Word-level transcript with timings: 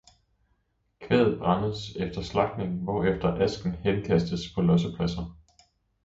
Kvæget 1.01 1.39
brændes 1.39 1.95
efter 1.95 2.21
slagtningen, 2.21 2.79
hvorefter 2.83 3.35
asken 3.41 3.71
henkastes 3.71 4.53
på 4.55 4.61
lossepladser. 4.61 5.37